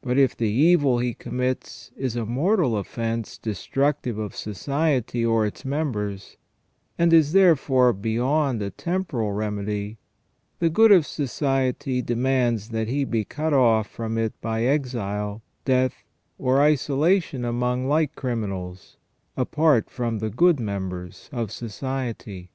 [0.00, 5.64] But if the evil he commits is a mortal offence destructive of society or its
[5.64, 6.36] members,
[6.96, 9.98] and is therefore beyond a temporal remedy,
[10.60, 16.04] the good of society demands that he be cut off from it by exile, death,
[16.38, 18.98] or isolation among like criminals,
[19.36, 22.52] apart from the good members of society.